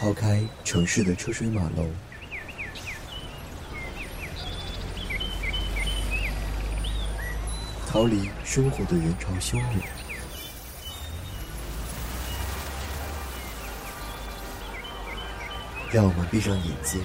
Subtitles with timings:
[0.00, 1.92] 抛开城市的车水马龙，
[7.88, 9.82] 逃离生活的人潮汹涌，
[15.90, 17.02] 让我们闭上眼睛，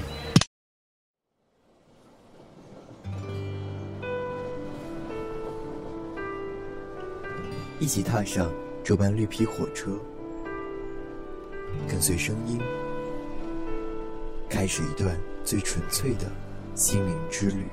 [7.79, 8.53] 一起踏上
[8.83, 9.99] 这班绿皮火车。
[11.87, 12.59] 跟随声音，
[14.49, 16.31] 开始一段最纯粹的
[16.75, 17.65] 心灵之旅。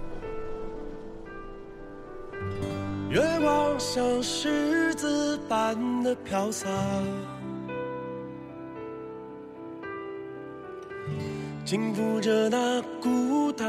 [3.10, 6.68] 月光像狮子般的飘洒，
[11.64, 13.66] 轻抚着那孤单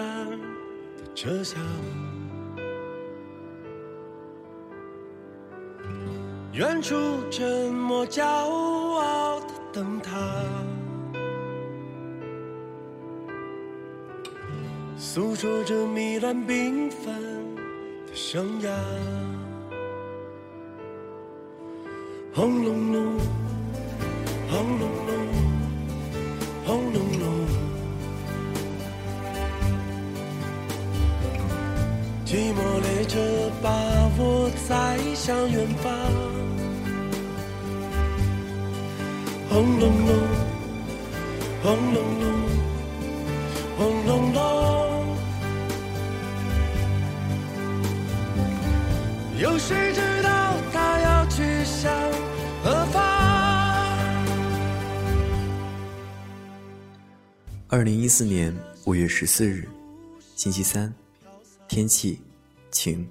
[0.98, 1.59] 的车厢。
[6.54, 6.95] 远处
[7.32, 8.26] 沉默叫
[9.73, 10.43] 等他，
[14.98, 17.55] 诉说着迷乱缤纷
[18.05, 18.70] 的生涯。
[22.34, 23.18] 轰隆隆，
[24.49, 25.15] 轰隆隆，
[26.65, 27.48] 轰隆隆，
[32.26, 33.20] 寂寞列车
[33.62, 33.70] 把
[34.17, 36.30] 我载向远方。
[39.52, 40.16] 轰隆隆，
[41.62, 42.32] 轰隆隆，
[43.77, 45.18] 轰隆隆，
[49.41, 51.91] 有谁知道他要去向
[52.63, 53.04] 何方？
[57.68, 59.68] 二零一四年五月十四日，
[60.34, 60.94] 星期三，
[61.68, 62.22] 天气
[62.72, 63.05] 晴，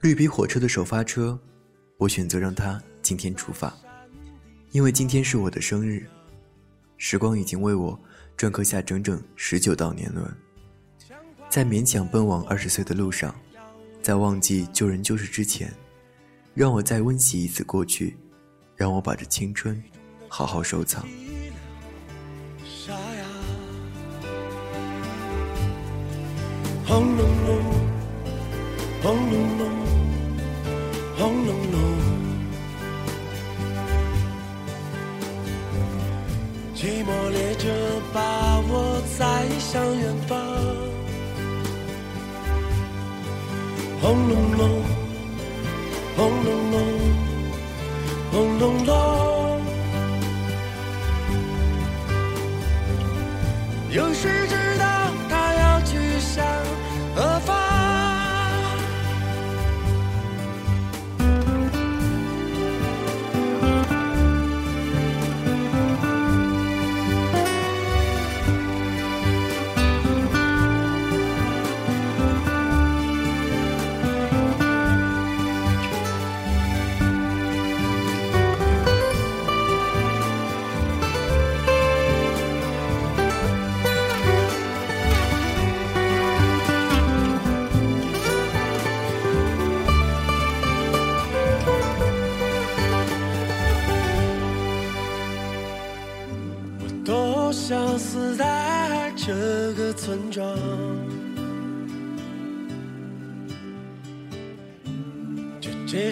[0.00, 1.38] 绿皮火车的首发车，
[1.98, 3.72] 我选择让它今天出发。
[4.76, 6.06] 因为今天是我的生日，
[6.98, 7.98] 时光已经为我
[8.36, 10.30] 篆刻下整整十九道年轮，
[11.48, 13.34] 在勉强奔往二十岁的路上，
[14.02, 15.72] 在忘记旧人旧事之前，
[16.52, 18.18] 让我再温习一次过去，
[18.76, 19.82] 让我把这青春
[20.28, 21.08] 好好收藏。
[26.86, 27.16] 轰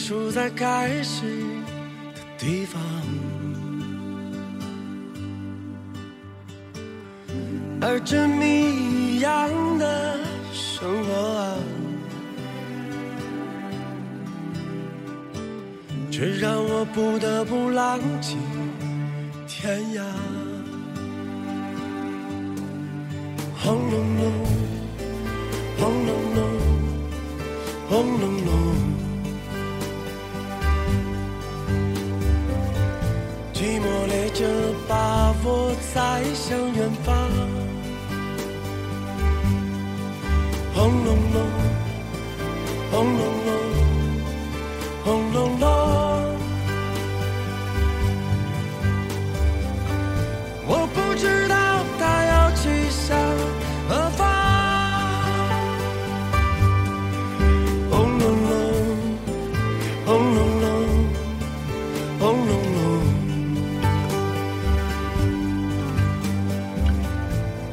[0.07, 1.23] 束在开始
[2.15, 2.79] 的地方。
[7.81, 9.49] 而这谜一样
[9.79, 10.19] 的
[10.53, 11.57] 生活啊，
[16.11, 18.37] 却让我不得不浪迹
[19.49, 20.03] 天涯。
[23.57, 24.31] 轰隆隆，
[25.79, 26.45] 轰隆隆，
[27.89, 28.53] 轰隆隆，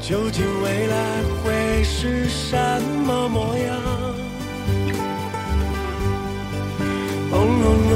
[0.01, 0.95] 究竟未来
[1.43, 2.57] 会是什
[3.05, 3.79] 么模样？
[7.29, 7.95] 轰隆隆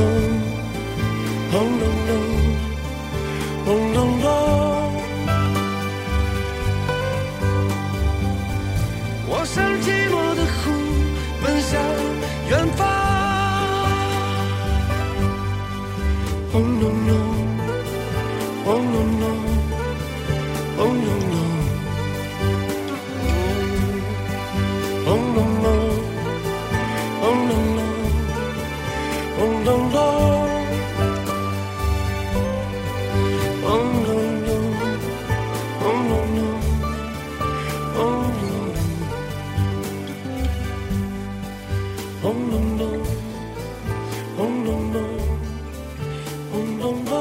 [1.51, 2.11] 轰隆隆
[3.65, 4.25] 轰隆隆，
[9.27, 10.61] 我像寂寞的狐
[11.43, 11.73] 奔向
[12.49, 12.79] 远方。
[16.53, 17.11] 轰隆隆
[18.63, 19.23] 轰隆隆
[20.77, 21.34] 轰隆隆。
[42.25, 43.03] 轰隆隆
[44.35, 45.03] 轰隆隆
[46.51, 47.15] 轰隆隆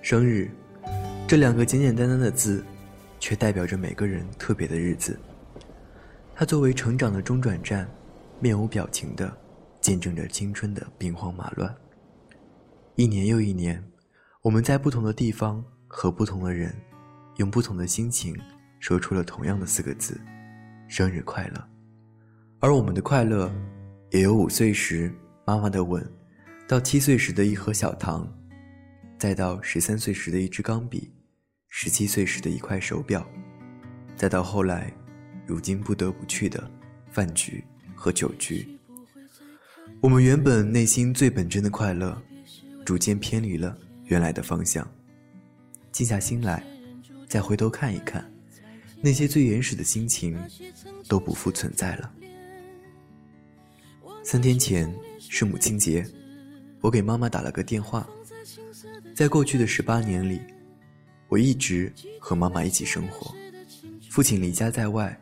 [0.00, 0.48] 生日
[1.26, 2.64] 这两个简简单单的字
[3.18, 5.18] 却代表着每个人特别的日子。
[6.36, 7.90] 它作为成长的中转站
[8.38, 9.36] 面无表情的
[9.80, 11.74] 见证着青春的兵荒马乱。
[12.94, 13.82] 一年又一年
[14.40, 16.72] 我们在不同的地方和不同的人
[17.38, 18.40] 用不同的心情
[18.78, 20.16] 说出了同样的四个字。
[20.94, 21.68] 生日快乐。
[22.60, 23.52] 而我们的快乐
[24.12, 25.12] 也有五岁时
[25.44, 26.08] 妈妈的吻
[26.68, 28.32] 到七岁时的一盒小糖
[29.18, 31.12] 再到十三岁时的一支钢笔
[31.66, 33.28] 十七岁时的一块手表
[34.14, 34.88] 再到后来
[35.48, 36.62] 如今不得不去的
[37.10, 37.64] 饭局
[37.96, 38.64] 和酒局。
[40.00, 42.16] 我们原本内心最本真的快乐
[42.86, 44.88] 逐渐偏离了原来的方向。
[45.90, 46.62] 静下心来
[47.28, 48.24] 再回头看一看
[49.04, 50.34] 那些最原始的心情
[51.06, 52.10] 都不复存在了。
[54.22, 56.02] 三天前是母亲节
[56.80, 58.08] 我给妈妈打了个电话。
[59.14, 60.40] 在过去的十八年里
[61.28, 63.34] 我一直和妈妈一起生活。
[64.08, 65.14] 父亲离家在外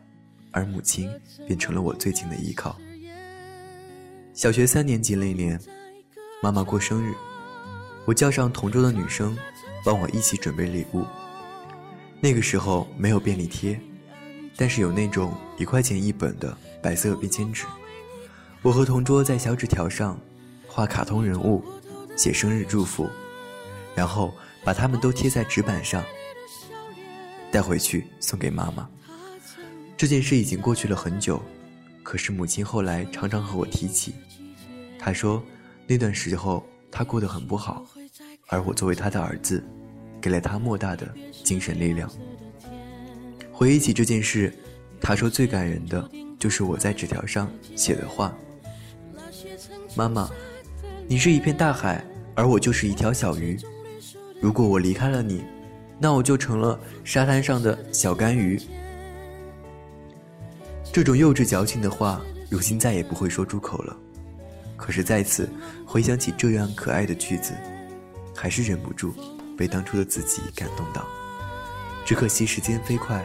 [0.51, 1.11] 而母亲
[1.45, 2.79] 变成了我最近的依靠。
[4.33, 5.59] 小学三年级那年
[6.41, 7.13] 妈妈过生日
[8.05, 9.37] 我叫上同桌的女生
[9.83, 11.05] 帮我一起准备礼物
[12.23, 13.77] 那个时候没有便利贴
[14.55, 17.65] 但是有那种一块钱一本的白色便签纸。
[18.61, 20.17] 我和同桌在小纸条上
[20.65, 21.61] 画卡通人物
[22.15, 23.09] 写生日祝福
[23.93, 24.33] 然后
[24.63, 26.01] 把它们都贴在纸板上
[27.51, 28.87] 带回去送给妈妈。
[29.97, 31.43] 这件事已经过去了很久
[32.03, 34.15] 可是母亲后来常常和我提起
[34.97, 35.43] 她说
[35.85, 37.85] 那段时候她过得很不好
[38.47, 39.61] 而我作为她的儿子
[40.23, 41.05] 给了他莫大的
[41.43, 42.09] 精神力量。
[43.51, 44.51] 回忆起这件事
[45.01, 46.09] 他说最感人的
[46.39, 48.33] 就是我在纸条上写的话
[49.95, 50.29] 妈妈
[51.07, 52.03] 你是一片大海
[52.35, 53.59] 而我就是一条小鱼。
[54.41, 55.43] 如果我离开了你
[55.99, 58.59] 那我就成了沙滩上的小干鱼。
[60.93, 63.97] 这种幼稚矫情的话如今再也不会说出口了。
[64.77, 65.49] 可是再次
[65.85, 67.53] 回想起这样可爱的句子
[68.33, 69.13] 还是忍不住
[69.57, 71.05] 被当初的自己感动到，
[72.05, 73.23] 只可惜时间飞快，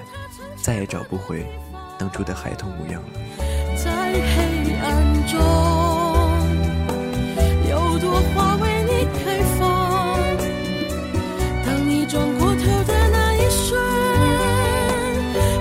[0.62, 1.46] 再也找不回
[1.98, 3.08] 当初的孩童模样了。
[3.76, 5.38] 在黑暗中。
[7.68, 9.60] 有朵花为你开放。
[11.66, 13.78] 当你转过头的那一瞬。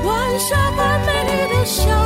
[0.05, 1.96] 晚霞般美丽的笑。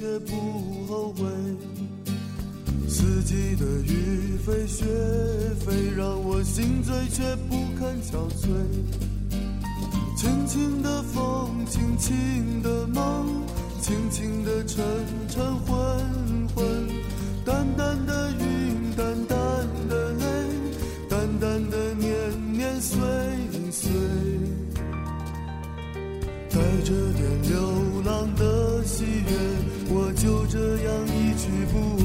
[0.00, 1.28] 却不后悔。
[2.88, 4.86] 四季的雨飞雪
[5.60, 8.48] 飞，让我心醉却不肯憔悴。
[10.16, 13.44] 轻轻的风，轻轻的梦，
[13.82, 14.82] 轻轻的沉
[15.28, 15.76] 沉昏
[16.54, 16.64] 昏，
[17.44, 19.38] 淡淡的云，淡淡
[19.86, 20.24] 的泪，
[21.10, 22.98] 淡淡的年年岁
[23.70, 23.90] 岁，
[26.48, 29.79] 带着点流浪的喜悦，
[30.20, 31.74] 就这样一去不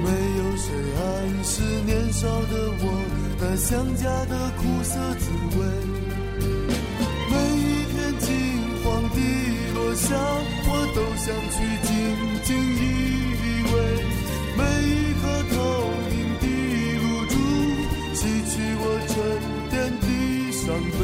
[0.00, 1.04] 没有谁暗
[1.44, 1.52] 示
[1.84, 2.84] 年少的我，
[3.38, 5.28] 那想家的苦涩滋
[5.58, 5.60] 味。
[7.30, 8.26] 每一片金
[8.82, 9.18] 黄的
[9.74, 10.06] 落下，
[10.64, 11.88] 我都想去静
[12.44, 12.80] 静依
[13.68, 13.70] 偎。
[14.56, 14.90] 每一
[15.20, 15.54] 颗透
[16.08, 16.44] 明的
[17.02, 17.34] 露珠，
[18.14, 19.12] 洗去我沉
[19.68, 20.02] 淀的
[20.50, 20.64] 伤
[20.98, 21.00] 悲。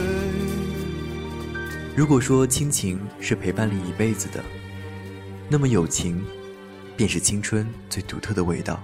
[1.95, 4.27] 如果说亲情是陪伴你一辈子。
[4.31, 4.43] 的，
[5.49, 6.25] 那么友情
[6.97, 8.83] 便是青春最独特的味道。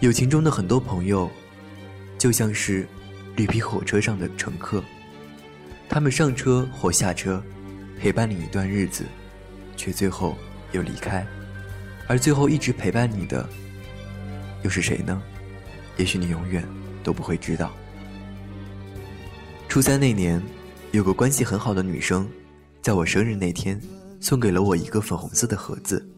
[0.00, 1.30] 友情中的很多朋友，
[2.18, 2.86] 就像是
[3.36, 4.82] 绿皮火车上的乘客，
[5.88, 7.42] 他们上车或下车，
[7.98, 9.04] 陪伴你一段日子，
[9.76, 10.36] 却最后
[10.72, 11.26] 又离开。
[12.08, 13.48] 而最后一直陪伴你的，
[14.62, 15.22] 又是谁呢？
[15.96, 16.66] 也许你永远
[17.02, 17.72] 都不会知道。
[19.68, 20.42] 初三那年，
[20.90, 22.28] 有个关系很好的女生，
[22.82, 23.80] 在我生日那天，
[24.22, 26.08] 送给了我一个粉红色的盒子，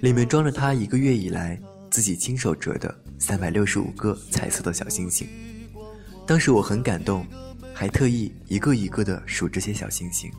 [0.00, 1.60] 里面装着她一个月以来
[1.90, 5.28] 自己亲手折的三百六十五个彩色的小星星。
[6.26, 7.26] 当时我很感动，
[7.74, 10.32] 还特意一个一个的数这些小星星。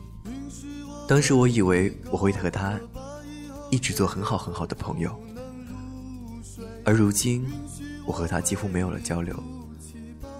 [1.06, 2.76] 当时我以为我会和她
[3.70, 5.16] 一直做很好很好的朋友，
[6.84, 7.46] 而如今
[8.04, 9.40] 我和她几乎没有了交流。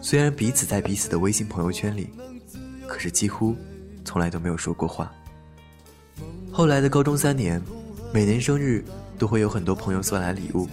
[0.02, 2.10] 虽然彼此在彼此的微信朋友圈里，
[2.88, 3.56] 可是几乎
[4.04, 5.12] 从来都没有说过话。
[6.56, 7.62] 后来的高中三年，
[8.14, 8.82] 每年生日
[9.18, 10.66] 都会有很多朋友送来礼物，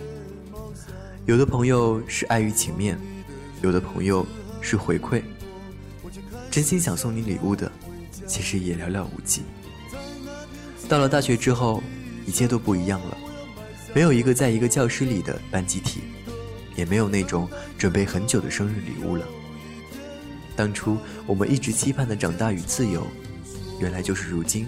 [1.26, 2.98] 有的朋友是碍于情面，
[3.62, 4.26] 有的朋友
[4.62, 5.22] 是回馈。
[6.50, 7.70] 真心想送你礼物的，
[8.26, 9.42] 其实也寥寥无几。
[10.88, 11.84] 到了大学之后，
[12.26, 13.18] 一切都不一样了，
[13.94, 16.00] 没有一个在一个教室里的班集体，
[16.78, 17.46] 也没有那种
[17.78, 19.26] 准备很久的生日礼物了。
[20.56, 20.98] 当初
[21.28, 23.06] 我们一直期盼的长大与自由，
[23.82, 24.66] 原来就是如今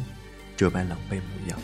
[0.55, 1.59] 这般狼狈模样。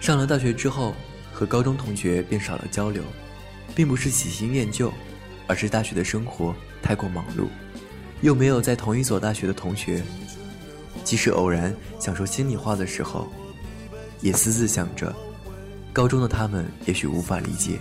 [0.00, 0.94] 上了大学之后，
[1.32, 3.02] 和高中同学便少了交流，
[3.74, 4.92] 并不是喜新厌旧，
[5.46, 7.48] 而是大学的生活太过忙碌，
[8.22, 10.02] 又没有在同一所大学的同学。
[11.04, 13.30] 即使偶然想说心里话的时候，
[14.20, 15.14] 也私自想着，
[15.92, 17.78] 高中的他们也许无法理解，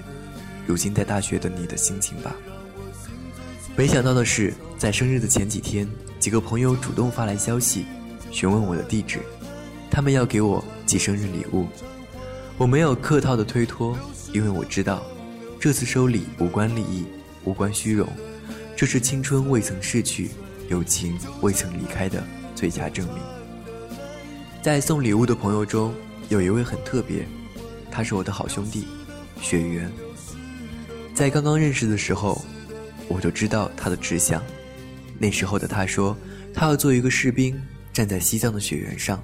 [0.67, 2.35] 如今在大学的你的心情吧。
[3.75, 5.87] 没想到的是，在生日的前几天，
[6.19, 7.85] 几个朋友主动发来消息，
[8.31, 9.19] 询问我的地址，
[9.89, 11.67] 他们要给我寄生日礼物。
[12.57, 13.97] 我没有客套的推脱，
[14.33, 15.03] 因为我知道，
[15.59, 17.05] 这次收礼无关利益，
[17.43, 18.07] 无关虚荣，
[18.75, 20.29] 这是青春未曾逝去，
[20.69, 22.23] 友情未曾离开的
[22.55, 23.17] 最佳证明。
[24.61, 25.93] 在送礼物的朋友中，
[26.27, 27.25] 有一位很特别，
[27.89, 28.85] 他是我的好兄弟，
[29.41, 29.89] 雪原。
[31.13, 32.41] 在刚刚认识的时候，
[33.07, 34.43] 我就知道他的志向。
[35.17, 36.15] 那时候的他说，
[36.53, 37.57] 他要做一个士兵，
[37.93, 39.21] 站在西藏的雪原上，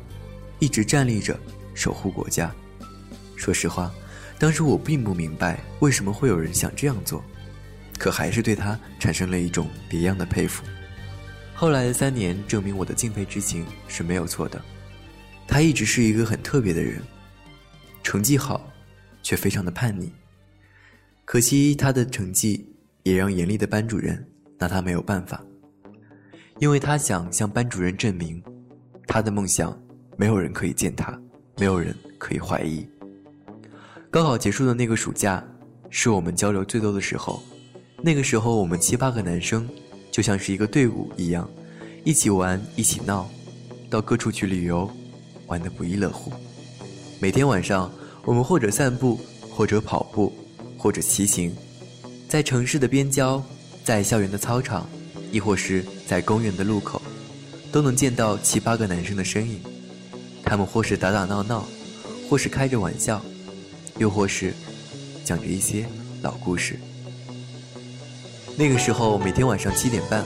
[0.60, 1.40] 一直站立着
[1.74, 2.54] 守护国家。
[3.36, 3.94] 说实话，
[4.40, 7.24] 当时我并不明白为什么会有人想这样做，
[7.98, 10.64] 可还是对他产生了一种别样的佩服。
[11.54, 14.62] 后来的三年证明我的敬佩之情是没有错的。
[15.48, 17.02] 他一直是一个很特别的人，
[18.04, 18.70] 成绩好，
[19.22, 20.12] 却非常的叛逆。
[21.24, 22.68] 可惜他的成绩
[23.04, 25.44] 也让严厉的班主任拿他没有办法，
[26.60, 28.44] 因为他想向班主任证明，
[29.08, 29.78] 他的梦想
[30.18, 31.20] 没有人可以践踏，
[31.58, 32.88] 没有人可以怀疑。
[34.10, 35.44] 高考结束的那个暑假，
[35.90, 37.42] 是我们交流最多的时候。
[38.02, 39.68] 那个时候，我们七八个男生
[40.12, 41.50] 就像是一个队伍一样，
[42.04, 43.30] 一起玩，一起闹，
[43.90, 44.90] 到各处去旅游。
[45.48, 46.32] 玩得不亦乐乎。
[47.20, 47.92] 每天晚上，
[48.24, 49.20] 我们或者散步，
[49.52, 50.34] 或者跑步，
[50.76, 51.56] 或者骑行，
[52.28, 53.44] 在城市的边郊，
[53.84, 54.90] 在校园的操场，
[55.32, 57.00] 亦或是在公园的路口，
[57.76, 59.60] 都能见到七八个男生的身影。
[60.46, 61.66] 他们或是打打闹闹，
[62.30, 63.22] 或是开着玩笑，
[63.98, 64.54] 又或是
[65.26, 65.86] 讲着一些
[66.22, 66.80] 老故事。
[68.56, 70.24] 那个时候，每天晚上七点半，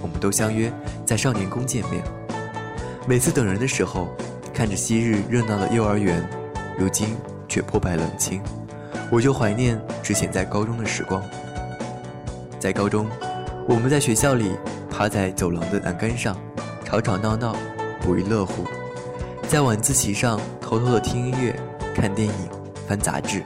[0.00, 0.72] 我们都相约
[1.04, 2.04] 在少年宫见面。
[3.08, 4.06] 每次等人的时候。
[4.54, 6.22] 看着昔日热闹的幼儿园，
[6.78, 7.16] 如今
[7.48, 8.42] 却破败冷清，
[9.10, 11.22] 我就怀念之前在高中的时光。
[12.60, 13.08] 在高中，
[13.66, 14.52] 我们在学校里
[14.90, 16.36] 趴在走廊的栏杆上，
[16.92, 17.56] 吵吵闹闹，
[18.02, 18.66] 不亦乐乎；
[19.48, 21.58] 在晚自习上偷偷的听音乐、
[21.94, 22.34] 看电影、
[22.86, 23.42] 翻杂志。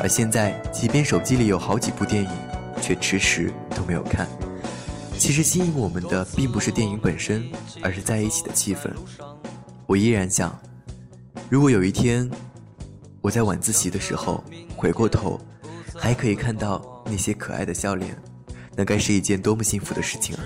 [0.00, 2.30] 而现在，即便手机里有好几部电影，
[2.82, 4.26] 却迟迟都没有看。
[5.16, 7.48] 其实吸引我们的并不是电影本身，
[7.84, 8.90] 而是在一起的气氛。
[9.86, 10.58] 我依然想，
[11.48, 12.28] 如果有一天
[13.20, 14.42] 我在晚自习的时候
[14.76, 15.40] 回过头，
[15.94, 18.20] 还可以看到那些可爱的笑脸，
[18.74, 20.42] 那该是一件多么幸福的事情啊！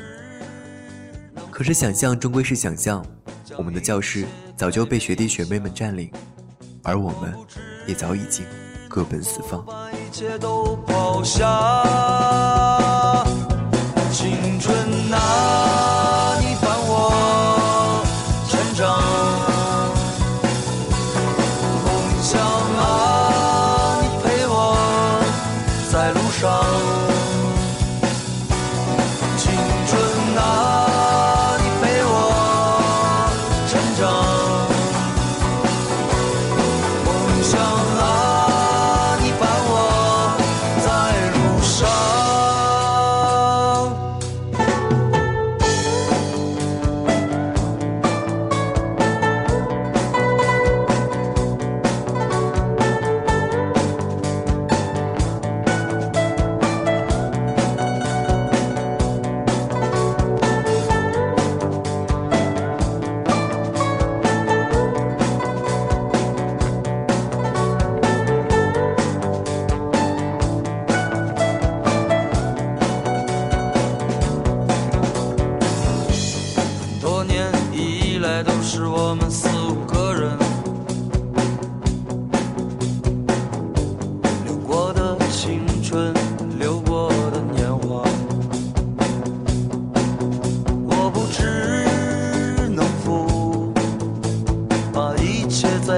[1.60, 3.04] 可是想象终归是想象，
[3.58, 4.24] 我们的教室
[4.56, 6.10] 早就被学弟学妹们占领，
[6.82, 7.34] 而我们
[7.86, 8.46] 也早已经
[8.88, 9.62] 各奔四方。
[9.66, 12.79] 把一切都抛下。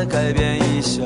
[0.06, 1.02] 改变一下。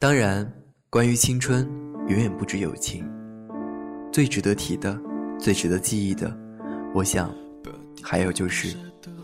[0.00, 0.48] 当然，
[0.90, 1.68] 关于青春，
[2.06, 3.04] 远远不止友情。
[4.12, 4.96] 最值得提的、
[5.40, 6.32] 最值得记忆的，
[6.94, 7.34] 我想，
[8.00, 8.76] 还有就是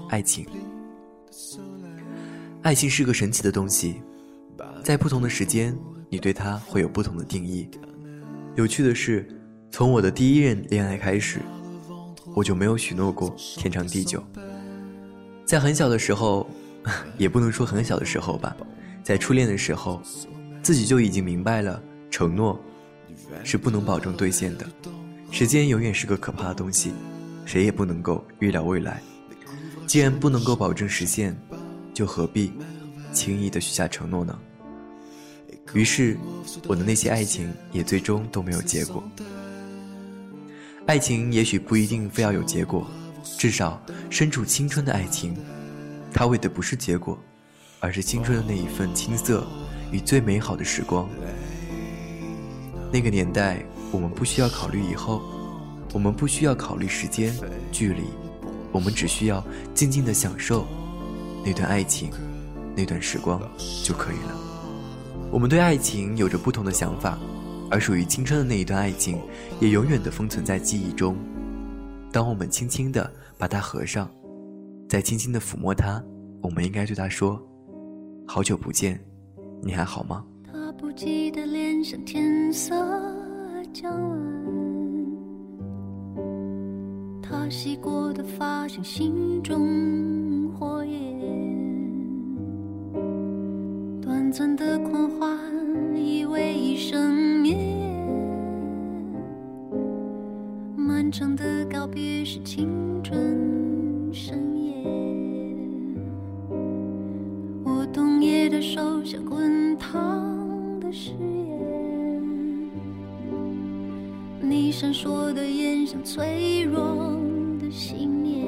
[0.09, 0.45] 爱情。
[2.63, 4.03] 爱情是个神奇的东西，
[4.83, 7.71] 在不同的时间，你对它会有不同的定义。
[8.57, 9.25] 有趣的是，
[9.71, 11.39] 从我的第一任恋爱开始，
[12.35, 14.21] 我就没有许诺过天长地久。
[15.45, 16.45] 在很小的时候，
[17.17, 18.57] 也不能说很小的时候吧，
[19.05, 20.03] 在初恋的时候，
[20.65, 22.59] 自己就已经明白了，承诺
[23.45, 24.67] 是不能保证兑现的。
[25.31, 26.91] 时间永远是个可怕的东西，
[27.45, 29.03] 谁也不能够预料未来。
[29.87, 31.37] 既然不能够保证实现，
[31.93, 32.51] 就何必
[33.13, 34.39] 轻易的许下承诺呢？
[35.75, 36.17] 于是，
[36.67, 39.07] 我的那些爱情也最终都没有结果。
[40.87, 42.91] 爱情也许不一定非要有结果，
[43.37, 45.37] 至少身处青春的爱情，
[46.11, 47.23] 它为的不是结果，
[47.81, 49.47] 而是青春的那一份青涩
[49.95, 51.09] 与最美好的时光。
[52.93, 55.23] 那个年代，我们不需要考虑以后，
[55.93, 57.33] 我们不需要考虑时间、
[57.71, 58.03] 距离，
[58.73, 60.67] 我们只需要静静的享受
[61.47, 62.11] 那段爱情、
[62.75, 63.41] 那段时光
[63.85, 64.37] 就可以了。
[65.31, 67.17] 我们对爱情有着不同的想法，
[67.71, 69.21] 而属于青春的那一段爱情，
[69.61, 71.17] 也永远的封存在记忆中。
[72.11, 74.11] 当我们轻轻的把它合上，
[74.89, 76.03] 再轻轻的抚摸它，
[76.41, 77.41] 我们应该对它说
[78.27, 79.01] ：“好久不见，
[79.63, 82.75] 你还好吗？”他不羁的脸上天色
[83.73, 84.19] 将晚，
[87.21, 91.19] 他洗过的发像心中火焰，
[94.01, 95.37] 短暂的狂欢
[95.97, 97.57] 以为一生灭，
[100.77, 104.54] 漫长的告别是青春深
[108.45, 112.71] 你的手像滚烫的誓言，
[114.39, 117.17] 你闪烁的眼像脆弱
[117.59, 118.47] 的信念。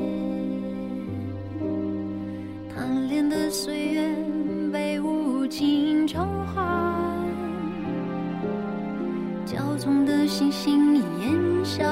[2.69, 4.15] 贪恋的岁月
[4.71, 6.63] 被无尽偿还，
[9.47, 11.87] 骄纵的星星烟消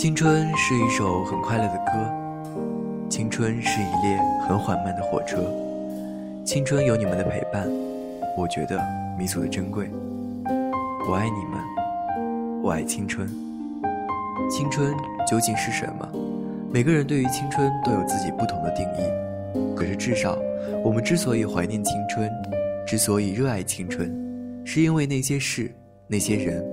[0.00, 5.44] 青春是一首很快乐的歌，青春是一列很缓慢的火车，
[6.42, 7.68] 青春有你们的陪伴，
[8.34, 8.82] 我觉得
[9.18, 9.90] 弥足的珍贵。
[11.06, 13.28] 我爱你们，我爱青春。
[14.50, 14.90] 青春
[15.28, 16.08] 究竟是什么？
[16.72, 19.76] 每个人对于青春都有自己不同的定义。
[19.76, 20.38] 可是至少，
[20.82, 22.32] 我们之所以怀念青春，
[22.86, 24.10] 之所以热爱青春，
[24.64, 25.70] 是因为那些事，
[26.08, 26.64] 那些人。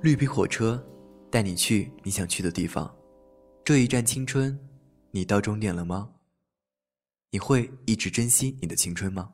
[0.00, 0.82] 绿皮火车
[1.30, 2.92] 带你去你想去的地方。
[3.64, 4.58] 这一站青春，
[5.12, 6.10] 你到终点了吗？
[7.30, 9.32] 你会一直珍惜你的青春吗？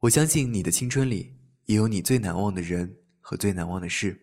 [0.00, 1.32] 我相信你的青春里
[1.66, 4.20] 也有你最难忘的人和最难忘的事。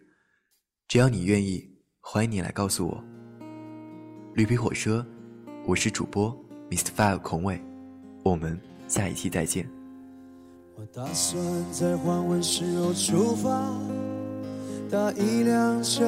[0.88, 1.66] 只要你愿意，
[2.02, 3.04] 欢迎你来告诉我。
[4.36, 5.06] 绿皮火车，
[5.66, 6.36] 我是主播
[6.70, 6.90] Mr.
[6.96, 7.62] Five 孔伟，
[8.24, 9.70] 我们下一期再见。
[10.76, 13.72] 我打算在黄昏时候出发，
[14.94, 16.06] 搭一辆车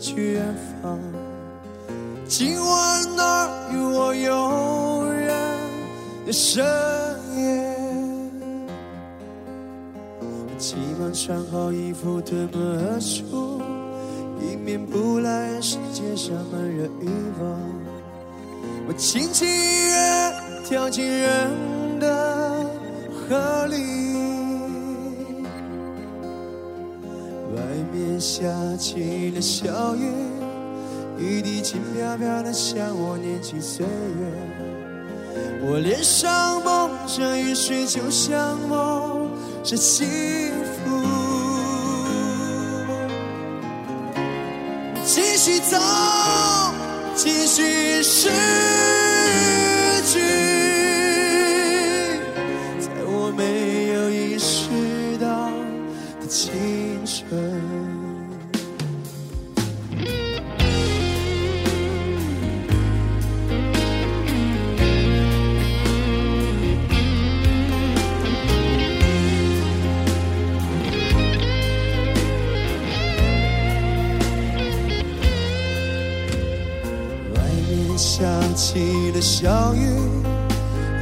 [0.00, 0.42] 去远
[0.82, 0.98] 方。
[2.26, 5.30] 今晚那儿有我悠然
[6.26, 6.64] 的深
[7.36, 7.76] 夜。
[10.18, 13.62] 我急忙穿好衣服，推门而出，
[14.50, 17.06] 迎面扑来是街上满人欲
[17.40, 17.56] 望。
[18.88, 20.34] 我轻轻一跃，
[20.64, 22.66] 跳进人的
[23.14, 24.21] 河里。
[28.22, 28.46] 下
[28.78, 30.06] 起了小雨，
[31.18, 33.90] 雨滴轻飘飘的像我年轻岁月。
[35.64, 39.28] 我脸上蒙着雨水，就像梦
[39.64, 40.06] 着幸
[40.62, 41.02] 福。
[45.04, 45.76] 继续走，
[47.16, 48.30] 继续失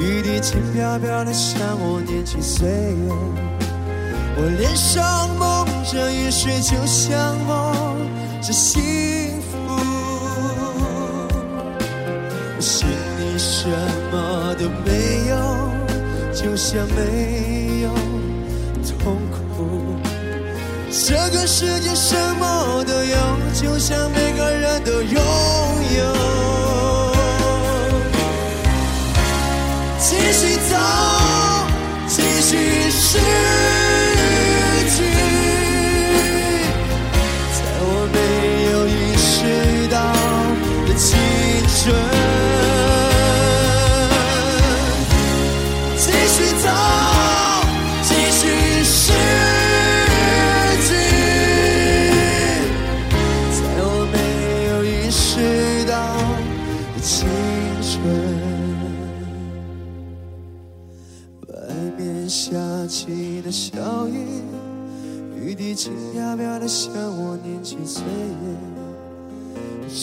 [0.00, 3.12] 雨滴轻飘飘的像我年轻岁月。
[4.36, 7.98] 我脸上蒙着雨水，就像梦
[8.40, 8.80] 着幸
[9.42, 9.58] 福。
[12.56, 13.68] 我心里什
[14.10, 15.36] 么都没有，
[16.32, 17.92] 就像没有
[18.98, 19.36] 痛苦。
[20.90, 23.16] 这个世界什么都有，
[23.52, 26.69] 就像每个人都拥有。
[30.22, 30.76] 继续走，
[32.06, 32.50] 继续
[32.90, 33.18] 失
[34.90, 34.96] 去，
[37.56, 38.16] 在我没
[38.70, 39.28] 有意识
[39.88, 39.96] 到
[40.86, 41.08] 的青
[41.82, 42.29] 春。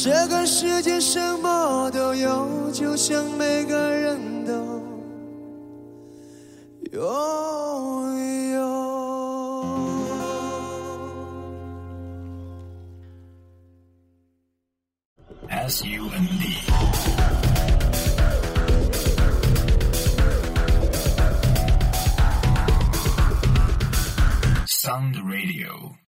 [0.07, 4.53] 这个世界什么都有，就像每个人都
[6.93, 7.01] 拥
[8.53, 8.57] 有。